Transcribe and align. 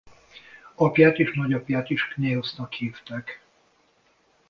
Apját 0.75 1.19
és 1.19 1.31
nagyapját 1.33 1.89
is 1.89 2.07
Cnaeusnak 2.13 2.73
hívták. 2.73 3.41